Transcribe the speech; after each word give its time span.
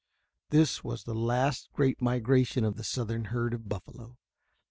This 0.49 0.83
was 0.83 1.03
the 1.03 1.13
last 1.13 1.69
great 1.73 2.01
migration 2.01 2.63
of 2.65 2.75
the 2.75 2.83
southern 2.83 3.25
herd 3.25 3.53
of 3.53 3.69
buffalo. 3.69 4.17